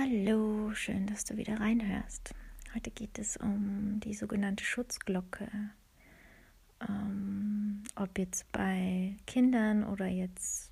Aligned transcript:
Hallo, 0.00 0.72
schön, 0.74 1.08
dass 1.08 1.24
du 1.24 1.36
wieder 1.36 1.58
reinhörst. 1.58 2.32
Heute 2.72 2.90
geht 2.92 3.18
es 3.18 3.36
um 3.36 3.98
die 3.98 4.14
sogenannte 4.14 4.62
Schutzglocke. 4.62 5.48
Ähm, 6.88 7.82
ob 7.96 8.16
jetzt 8.16 8.50
bei 8.52 9.16
Kindern 9.26 9.82
oder 9.82 10.06
jetzt 10.06 10.70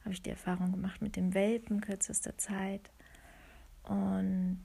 habe 0.00 0.14
ich 0.14 0.22
die 0.22 0.30
Erfahrung 0.30 0.72
gemacht 0.72 1.02
mit 1.02 1.16
dem 1.16 1.34
Welpen 1.34 1.82
kürzester 1.82 2.38
Zeit. 2.38 2.90
Und 3.82 4.62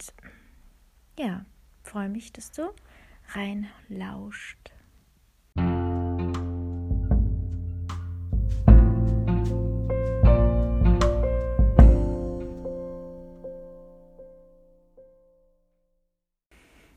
ja, 1.20 1.46
freue 1.84 2.08
mich, 2.08 2.32
dass 2.32 2.52
du 2.52 2.74
reinlauscht. 3.34 4.63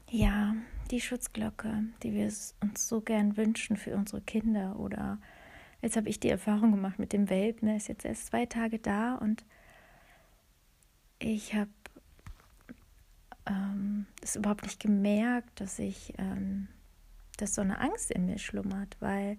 Ja, 0.09 0.55
die 0.91 1.01
Schutzglocke, 1.01 1.85
die 2.03 2.13
wir 2.13 2.27
uns 2.27 2.89
so 2.89 3.01
gern 3.01 3.37
wünschen 3.37 3.77
für 3.77 3.97
unsere 3.97 4.21
Kinder. 4.21 4.79
Oder 4.79 5.19
jetzt 5.83 5.97
habe 5.97 6.09
ich 6.09 6.21
die 6.21 6.29
Erfahrung 6.29 6.71
gemacht 6.71 6.99
mit 6.99 7.13
dem 7.13 7.29
Welpen, 7.29 7.67
der 7.67 7.77
ist 7.77 7.89
jetzt 7.89 8.05
erst 8.05 8.27
zwei 8.27 8.47
Tage 8.47 8.79
da 8.79 9.17
und 9.17 9.45
ich 11.19 11.55
habe 11.55 11.71
ähm, 13.47 14.07
es 14.23 14.37
überhaupt 14.37 14.65
nicht 14.65 14.81
gemerkt, 14.81 15.61
dass 15.61 15.79
ich, 15.79 16.13
ähm, 16.19 16.69
dass 17.39 17.55
so 17.55 17.63
eine 17.63 17.81
Angst 17.81 18.11
in 18.11 18.27
mir 18.27 18.39
schlummert, 18.39 18.97
weil 19.01 19.39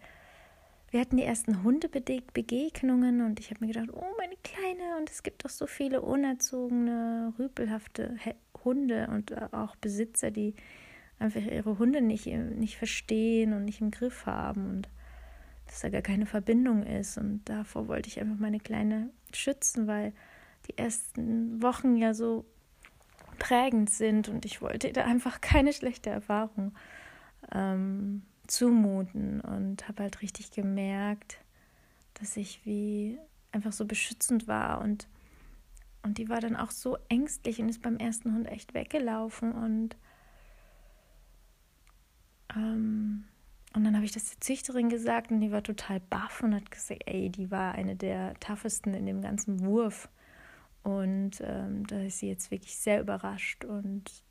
wir 0.89 1.01
hatten 1.01 1.17
die 1.17 1.23
ersten 1.23 1.63
Hundebegegnungen 1.63 3.21
und 3.21 3.39
ich 3.39 3.51
habe 3.51 3.65
mir 3.65 3.73
gedacht, 3.73 3.89
oh 3.93 4.15
meine 4.17 4.37
Kleine, 4.43 4.97
und 4.97 5.09
es 5.09 5.21
gibt 5.21 5.43
doch 5.43 5.49
so 5.49 5.67
viele 5.67 6.01
unerzogene, 6.01 7.33
rüpelhafte 7.37 8.15
Hunde 8.67 9.07
und 9.07 9.53
auch 9.53 9.77
Besitzer, 9.77 10.29
die 10.29 10.53
einfach 11.19 11.41
ihre 11.41 11.79
Hunde 11.79 12.01
nicht, 12.01 12.25
nicht 12.27 12.77
verstehen 12.77 13.53
und 13.53 13.65
nicht 13.65 13.81
im 13.81 13.91
Griff 13.91 14.25
haben 14.25 14.69
und 14.69 14.89
dass 15.65 15.81
da 15.81 15.89
gar 15.89 16.01
keine 16.01 16.25
Verbindung 16.25 16.83
ist. 16.83 17.17
Und 17.17 17.41
davor 17.45 17.87
wollte 17.87 18.09
ich 18.09 18.19
einfach 18.19 18.37
meine 18.37 18.59
Kleine 18.59 19.09
schützen, 19.33 19.87
weil 19.87 20.13
die 20.67 20.77
ersten 20.77 21.61
Wochen 21.61 21.95
ja 21.95 22.13
so 22.13 22.45
prägend 23.39 23.89
sind 23.89 24.29
und 24.29 24.45
ich 24.45 24.61
wollte 24.61 24.91
da 24.91 25.05
einfach 25.05 25.41
keine 25.41 25.73
schlechte 25.73 26.09
Erfahrung 26.09 26.73
ähm, 27.53 28.23
zumuten 28.47 29.41
und 29.41 29.87
habe 29.87 30.03
halt 30.03 30.21
richtig 30.21 30.51
gemerkt, 30.51 31.39
dass 32.15 32.37
ich 32.37 32.65
wie 32.65 33.17
einfach 33.51 33.71
so 33.71 33.85
beschützend 33.85 34.47
war 34.47 34.81
und 34.81 35.07
und 36.07 36.17
die 36.17 36.29
war 36.29 36.39
dann 36.39 36.55
auch 36.55 36.71
so 36.71 36.97
ängstlich 37.09 37.59
und 37.59 37.67
ist 37.67 37.81
beim 37.81 37.97
ersten 37.97 38.33
Hund 38.33 38.47
echt 38.47 38.73
weggelaufen. 38.73 39.51
Und, 39.51 39.97
ähm, 42.55 43.25
und 43.75 43.83
dann 43.83 43.93
habe 43.93 44.05
ich 44.05 44.13
das 44.13 44.29
der 44.29 44.39
Züchterin 44.39 44.87
gesagt 44.87 45.31
und 45.31 45.41
die 45.41 45.51
war 45.51 45.63
total 45.63 45.99
baff 45.99 46.41
und 46.41 46.55
hat 46.55 46.71
gesagt, 46.71 47.03
ey, 47.07 47.29
die 47.29 47.51
war 47.51 47.73
eine 47.73 47.97
der 47.97 48.35
toughesten 48.39 48.93
in 48.93 49.05
dem 49.05 49.21
ganzen 49.21 49.65
Wurf. 49.65 50.07
Und 50.81 51.41
ähm, 51.41 51.85
da 51.87 51.99
ist 51.99 52.19
sie 52.19 52.29
jetzt 52.29 52.51
wirklich 52.51 52.77
sehr 52.77 53.01
überrascht 53.01 53.65
und 53.65 54.23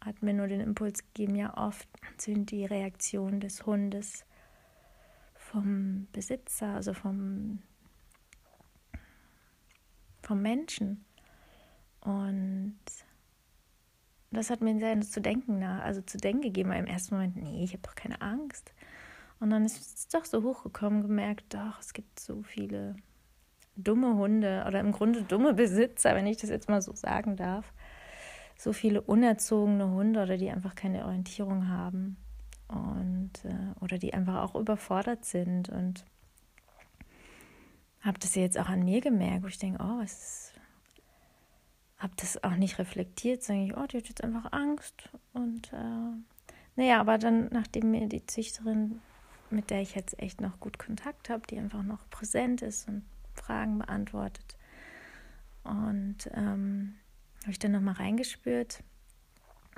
hat 0.00 0.22
mir 0.22 0.34
nur 0.34 0.46
den 0.46 0.60
Impuls 0.60 1.02
gegeben, 1.02 1.34
ja, 1.34 1.56
oft 1.56 1.88
sind 2.16 2.52
die 2.52 2.64
Reaktionen 2.64 3.40
des 3.40 3.66
Hundes 3.66 4.24
vom 5.34 6.06
Besitzer, 6.12 6.68
also 6.68 6.94
vom, 6.94 7.58
vom 10.22 10.40
Menschen 10.40 11.04
und 12.04 12.78
das 14.30 14.50
hat 14.50 14.60
mir 14.60 14.78
sehr 14.78 15.00
zu 15.00 15.20
denken, 15.20 15.62
also 15.62 16.02
zu 16.02 16.18
denken 16.18 16.42
gegeben, 16.42 16.72
im 16.72 16.86
ersten 16.86 17.14
Moment, 17.14 17.36
nee, 17.36 17.64
ich 17.64 17.72
habe 17.72 17.82
doch 17.82 17.94
keine 17.94 18.20
Angst. 18.20 18.72
Und 19.40 19.50
dann 19.50 19.64
ist 19.64 19.96
es 19.96 20.08
doch 20.08 20.24
so 20.24 20.42
hochgekommen, 20.42 21.02
gemerkt, 21.02 21.54
doch, 21.54 21.80
es 21.80 21.92
gibt 21.92 22.20
so 22.20 22.42
viele 22.42 22.96
dumme 23.76 24.14
Hunde 24.14 24.64
oder 24.66 24.80
im 24.80 24.92
Grunde 24.92 25.22
dumme 25.22 25.54
Besitzer, 25.54 26.14
wenn 26.14 26.26
ich 26.26 26.36
das 26.36 26.50
jetzt 26.50 26.68
mal 26.68 26.82
so 26.82 26.94
sagen 26.94 27.36
darf. 27.36 27.72
So 28.56 28.72
viele 28.72 29.00
unerzogene 29.00 29.90
Hunde 29.90 30.22
oder 30.22 30.36
die 30.36 30.50
einfach 30.50 30.74
keine 30.74 31.06
Orientierung 31.06 31.68
haben 31.68 32.16
und 32.68 33.32
äh, 33.44 33.80
oder 33.80 33.98
die 33.98 34.14
einfach 34.14 34.42
auch 34.42 34.54
überfordert 34.54 35.24
sind 35.24 35.68
und 35.70 36.04
habe 38.00 38.18
das 38.18 38.34
jetzt 38.34 38.58
auch 38.58 38.68
an 38.68 38.84
mir 38.84 39.00
gemerkt, 39.00 39.42
wo 39.42 39.48
ich 39.48 39.58
denke, 39.58 39.82
oh, 39.82 39.98
was 40.00 40.12
ist 40.12 40.53
habe 42.04 42.14
das 42.16 42.44
auch 42.44 42.56
nicht 42.56 42.78
reflektiert, 42.78 43.42
sondern 43.42 43.64
ich, 43.64 43.76
oh, 43.76 43.86
die 43.86 43.96
hat 43.96 44.08
jetzt 44.08 44.22
einfach 44.22 44.52
Angst. 44.52 45.08
Und 45.32 45.72
äh, 45.72 46.12
naja, 46.76 47.00
aber 47.00 47.16
dann, 47.16 47.48
nachdem 47.50 47.90
mir 47.90 48.06
die 48.08 48.26
Züchterin, 48.26 49.00
mit 49.48 49.70
der 49.70 49.80
ich 49.80 49.94
jetzt 49.94 50.20
echt 50.20 50.42
noch 50.42 50.60
gut 50.60 50.78
Kontakt 50.78 51.30
habe, 51.30 51.46
die 51.48 51.58
einfach 51.58 51.82
noch 51.82 52.10
präsent 52.10 52.60
ist 52.60 52.88
und 52.88 53.04
Fragen 53.32 53.78
beantwortet. 53.78 54.58
Und 55.62 56.30
ähm, 56.34 56.96
habe 57.40 57.52
ich 57.52 57.58
dann 57.58 57.72
nochmal 57.72 57.94
reingespürt 57.94 58.84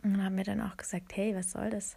und 0.03 0.20
habe 0.20 0.34
mir 0.34 0.44
dann 0.44 0.60
auch 0.60 0.76
gesagt, 0.76 1.16
hey, 1.16 1.32
was 1.36 1.53
soll 1.53 1.70
das? 1.70 1.97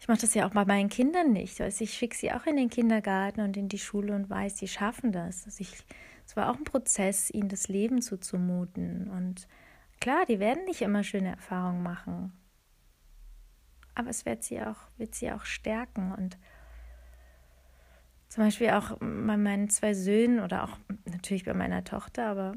Ich 0.00 0.06
mache 0.06 0.20
das 0.20 0.34
ja 0.34 0.46
auch 0.46 0.52
bei 0.52 0.66
meinen 0.66 0.90
Kindern 0.90 1.32
nicht. 1.32 1.62
Also 1.62 1.82
ich 1.82 1.94
schicke 1.94 2.14
sie 2.14 2.30
auch 2.30 2.44
in 2.44 2.56
den 2.56 2.68
Kindergarten 2.68 3.40
und 3.40 3.56
in 3.56 3.70
die 3.70 3.78
Schule 3.78 4.14
und 4.14 4.28
weiß, 4.28 4.56
die 4.56 4.68
schaffen 4.68 5.12
das. 5.12 5.46
Also 5.46 5.62
ich 5.62 5.72
es 6.28 6.36
war 6.36 6.50
auch 6.50 6.56
ein 6.56 6.64
Prozess, 6.64 7.30
ihnen 7.30 7.48
das 7.48 7.68
Leben 7.68 8.02
zuzumuten. 8.02 9.08
Und 9.08 9.48
klar, 9.98 10.26
die 10.26 10.38
werden 10.38 10.66
nicht 10.66 10.82
immer 10.82 11.02
schöne 11.02 11.30
Erfahrungen 11.30 11.82
machen. 11.82 12.34
Aber 13.94 14.10
es 14.10 14.26
wird 14.26 14.44
sie 14.44 14.60
auch, 14.60 14.76
wird 14.98 15.14
sie 15.14 15.32
auch 15.32 15.46
stärken. 15.46 16.12
Und 16.12 16.36
zum 18.28 18.44
Beispiel 18.44 18.70
auch 18.70 18.98
bei 18.98 19.38
meinen 19.38 19.70
zwei 19.70 19.94
Söhnen 19.94 20.40
oder 20.40 20.64
auch 20.64 20.78
natürlich 21.06 21.46
bei 21.46 21.54
meiner 21.54 21.82
Tochter, 21.82 22.26
aber 22.26 22.56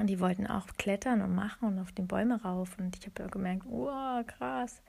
die 0.00 0.18
wollten 0.18 0.46
auch 0.46 0.66
klettern 0.78 1.20
und 1.20 1.34
machen 1.34 1.68
und 1.68 1.78
auf 1.78 1.92
die 1.92 2.02
Bäume 2.02 2.42
rauf. 2.42 2.78
Und 2.78 2.96
ich 2.96 3.04
habe 3.06 3.28
gemerkt, 3.28 3.66
oh, 3.68 4.22
krass. 4.26 4.80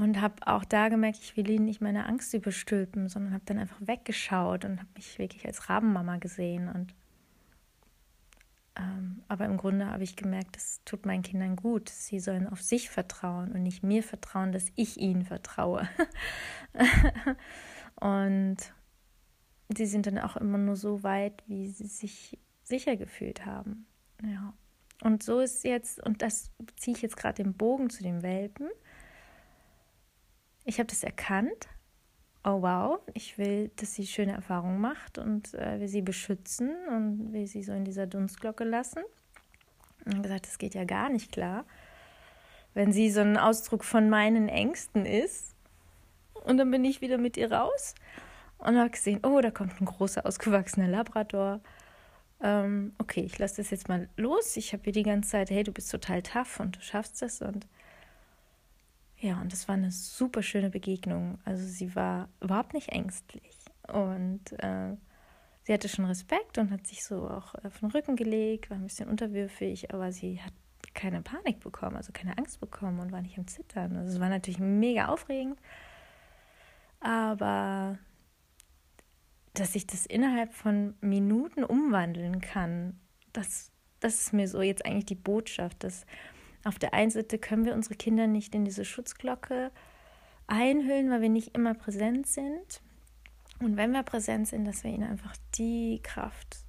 Und 0.00 0.18
habe 0.18 0.46
auch 0.46 0.64
da 0.64 0.88
gemerkt, 0.88 1.18
ich 1.20 1.36
will 1.36 1.50
ihnen 1.50 1.66
nicht 1.66 1.82
meine 1.82 2.06
Angst 2.06 2.32
überstülpen, 2.32 3.10
sondern 3.10 3.34
habe 3.34 3.44
dann 3.44 3.58
einfach 3.58 3.76
weggeschaut 3.80 4.64
und 4.64 4.78
habe 4.78 4.88
mich 4.94 5.18
wirklich 5.18 5.44
als 5.44 5.68
Rabenmama 5.68 6.16
gesehen. 6.16 6.70
Und 6.70 6.94
ähm, 8.76 9.22
aber 9.28 9.44
im 9.44 9.58
Grunde 9.58 9.84
habe 9.84 10.02
ich 10.02 10.16
gemerkt, 10.16 10.56
das 10.56 10.80
tut 10.86 11.04
meinen 11.04 11.22
Kindern 11.22 11.54
gut. 11.54 11.90
Sie 11.90 12.18
sollen 12.18 12.48
auf 12.48 12.62
sich 12.62 12.88
vertrauen 12.88 13.52
und 13.52 13.62
nicht 13.62 13.82
mir 13.82 14.02
vertrauen, 14.02 14.52
dass 14.52 14.72
ich 14.74 14.98
ihnen 14.98 15.26
vertraue. 15.26 15.86
und 18.00 18.56
sie 19.68 19.86
sind 19.86 20.06
dann 20.06 20.18
auch 20.18 20.38
immer 20.38 20.56
nur 20.56 20.76
so 20.76 21.02
weit, 21.02 21.42
wie 21.46 21.68
sie 21.68 21.88
sich 21.88 22.38
sicher 22.62 22.96
gefühlt 22.96 23.44
haben. 23.44 23.84
Ja. 24.24 24.54
Und 25.02 25.22
so 25.22 25.40
ist 25.40 25.62
jetzt, 25.62 26.02
und 26.02 26.22
das 26.22 26.52
ziehe 26.76 26.96
ich 26.96 27.02
jetzt 27.02 27.18
gerade 27.18 27.42
den 27.42 27.52
Bogen 27.52 27.90
zu 27.90 28.02
den 28.02 28.22
Welpen 28.22 28.70
ich 30.64 30.78
habe 30.78 30.88
das 30.88 31.02
erkannt. 31.02 31.68
Oh 32.42 32.62
wow, 32.62 33.00
ich 33.12 33.36
will, 33.36 33.70
dass 33.76 33.94
sie 33.94 34.06
schöne 34.06 34.32
Erfahrungen 34.32 34.80
macht 34.80 35.18
und 35.18 35.52
äh, 35.54 35.78
will 35.78 35.88
sie 35.88 36.00
beschützen 36.00 36.70
und 36.88 37.32
will 37.34 37.46
sie 37.46 37.62
so 37.62 37.72
in 37.72 37.84
dieser 37.84 38.06
Dunstglocke 38.06 38.64
lassen. 38.64 39.02
Und 40.06 40.22
gesagt, 40.22 40.46
das 40.46 40.56
geht 40.56 40.74
ja 40.74 40.84
gar 40.84 41.10
nicht 41.10 41.32
klar, 41.32 41.66
wenn 42.72 42.92
sie 42.92 43.10
so 43.10 43.20
ein 43.20 43.36
Ausdruck 43.36 43.84
von 43.84 44.08
meinen 44.08 44.48
Ängsten 44.48 45.04
ist. 45.04 45.54
Und 46.32 46.56
dann 46.56 46.70
bin 46.70 46.84
ich 46.84 47.02
wieder 47.02 47.18
mit 47.18 47.36
ihr 47.36 47.52
raus 47.52 47.94
und 48.56 48.78
habe 48.78 48.90
gesehen, 48.90 49.20
oh, 49.22 49.40
da 49.42 49.50
kommt 49.50 49.78
ein 49.78 49.84
großer 49.84 50.24
ausgewachsener 50.24 50.88
Labrador. 50.88 51.60
Ähm, 52.42 52.94
okay, 52.96 53.20
ich 53.20 53.38
lasse 53.38 53.56
das 53.58 53.70
jetzt 53.70 53.88
mal 53.88 54.08
los. 54.16 54.56
Ich 54.56 54.72
habe 54.72 54.84
ihr 54.86 54.92
die 54.92 55.02
ganze 55.02 55.30
Zeit, 55.30 55.50
hey, 55.50 55.62
du 55.62 55.72
bist 55.72 55.90
total 55.90 56.22
tough 56.22 56.58
und 56.60 56.76
du 56.76 56.80
schaffst 56.80 57.20
das 57.20 57.42
und 57.42 57.66
ja, 59.20 59.38
und 59.40 59.52
das 59.52 59.68
war 59.68 59.74
eine 59.74 59.90
super 59.90 60.42
schöne 60.42 60.70
Begegnung. 60.70 61.38
Also 61.44 61.66
sie 61.66 61.94
war 61.94 62.28
überhaupt 62.40 62.72
nicht 62.72 62.88
ängstlich 62.88 63.54
und 63.86 64.52
äh, 64.62 64.96
sie 65.62 65.74
hatte 65.74 65.88
schon 65.88 66.06
Respekt 66.06 66.56
und 66.56 66.70
hat 66.70 66.86
sich 66.86 67.04
so 67.04 67.28
auch 67.28 67.54
auf 67.54 67.80
den 67.80 67.90
Rücken 67.90 68.16
gelegt, 68.16 68.70
war 68.70 68.78
ein 68.78 68.84
bisschen 68.84 69.10
unterwürfig, 69.10 69.92
aber 69.92 70.10
sie 70.10 70.40
hat 70.40 70.54
keine 70.94 71.20
Panik 71.20 71.60
bekommen, 71.60 71.96
also 71.96 72.12
keine 72.12 72.36
Angst 72.38 72.60
bekommen 72.60 72.98
und 72.98 73.12
war 73.12 73.20
nicht 73.20 73.38
am 73.38 73.46
Zittern. 73.46 73.94
Also 73.96 74.14
es 74.14 74.20
war 74.20 74.30
natürlich 74.30 74.58
mega 74.58 75.08
aufregend, 75.08 75.58
aber 77.00 77.98
dass 79.52 79.74
ich 79.74 79.86
das 79.86 80.06
innerhalb 80.06 80.54
von 80.54 80.94
Minuten 81.02 81.62
umwandeln 81.62 82.40
kann, 82.40 82.98
das, 83.34 83.70
das 84.00 84.14
ist 84.14 84.32
mir 84.32 84.48
so 84.48 84.62
jetzt 84.62 84.86
eigentlich 84.86 85.06
die 85.06 85.14
Botschaft, 85.14 85.84
dass 85.84 86.06
auf 86.64 86.78
der 86.78 86.94
einen 86.94 87.10
Seite 87.10 87.38
können 87.38 87.64
wir 87.64 87.74
unsere 87.74 87.94
Kinder 87.94 88.26
nicht 88.26 88.54
in 88.54 88.64
diese 88.64 88.84
Schutzglocke 88.84 89.70
einhüllen, 90.46 91.10
weil 91.10 91.22
wir 91.22 91.28
nicht 91.28 91.54
immer 91.56 91.74
präsent 91.74 92.26
sind. 92.26 92.82
Und 93.60 93.76
wenn 93.76 93.92
wir 93.92 94.02
präsent 94.02 94.48
sind, 94.48 94.64
dass 94.64 94.84
wir 94.84 94.90
ihnen 94.90 95.08
einfach 95.08 95.36
die 95.54 96.00
Kraft 96.02 96.64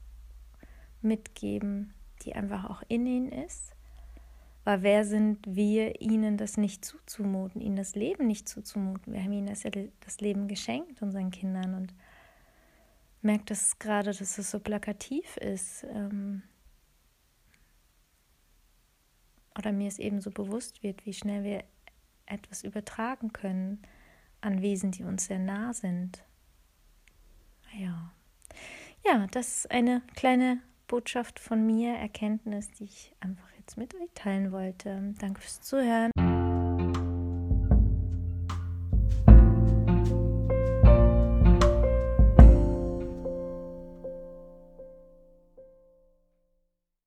mitgeben, 1.02 1.94
die 2.24 2.36
einfach 2.36 2.70
auch 2.70 2.84
in 2.88 3.06
ihnen 3.06 3.32
ist. 3.32 3.74
Weil 4.64 4.84
wer 4.84 5.06
sind 5.06 5.40
wir, 5.48 6.02
ihnen 6.02 6.38
das 6.38 6.58
nicht 6.58 6.86
zuzumuten, 6.86 7.62
ihnen 7.62 7.76
das 7.76 7.96
Leben 7.96 8.28
nicht 8.28 8.48
zuzumuten? 8.48 9.12
Wir 9.12 9.24
haben 9.24 9.34
ihnen 9.34 9.48
das, 9.48 9.64
ja 9.64 9.72
das 10.02 10.22
Leben 10.22 10.48
geschenkt, 10.48 11.02
unseren 11.02 11.32
Kindern. 11.32 11.74
Und 11.74 11.94
merkt 13.22 13.50
das 13.50 13.80
gerade, 13.80 14.12
dass 14.12 14.38
es 14.38 14.52
so 14.52 14.60
plakativ 14.60 15.38
ist. 15.38 15.86
Ähm, 15.92 16.44
oder 19.58 19.72
mir 19.72 19.88
es 19.88 20.00
eben 20.00 20.22
so 20.22 20.32
bewusst 20.32 20.84
wird, 20.84 21.06
wie 21.06 21.14
schnell 21.14 21.44
wir 21.44 21.64
etwas 22.26 22.64
übertragen 22.64 23.34
können 23.34 23.82
an 24.40 24.62
Wesen, 24.62 24.92
die 24.92 25.04
uns 25.04 25.26
sehr 25.26 25.40
nah 25.40 25.74
sind. 25.74 26.24
Ja. 27.78 28.12
Ja, 29.06 29.28
das 29.32 29.58
ist 29.58 29.72
eine 29.72 30.02
kleine 30.16 30.60
Botschaft 30.88 31.40
von 31.40 31.66
mir, 31.66 31.94
Erkenntnis, 31.94 32.70
die 32.72 32.84
ich 32.84 33.16
einfach 33.20 33.50
jetzt 33.58 33.78
mit 33.78 33.96
euch 33.96 34.10
teilen 34.14 34.52
wollte. 34.52 35.14
Danke 35.20 35.42
fürs 35.42 35.62
Zuhören. 35.62 36.12